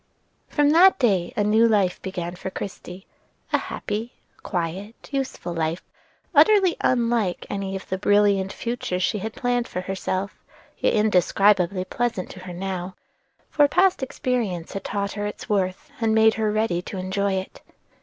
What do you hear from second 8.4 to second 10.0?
futures she had planned for